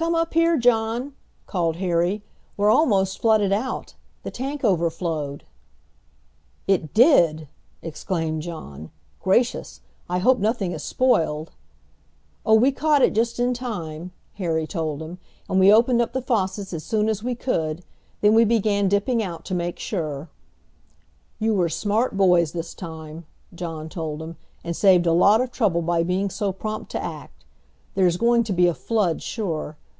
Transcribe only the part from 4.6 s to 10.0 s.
overflowed." "It did!" exclaimed John. "Gracious!